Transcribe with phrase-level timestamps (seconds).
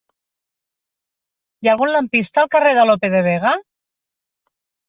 [1.61, 3.55] Hi ha algun lampista al carrer de Lope de Vega?